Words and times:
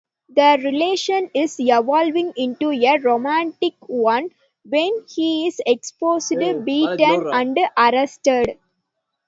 Their 0.29 0.57
relation 0.57 1.29
is 1.35 1.59
evolving 1.59 2.33
into 2.35 2.71
a 2.71 2.97
romantic 2.97 3.75
one, 3.81 4.29
when 4.67 5.05
he's 5.07 5.61
exposed, 5.63 6.31
beaten 6.65 7.27
and 7.31 7.55
arrested. 7.77 8.57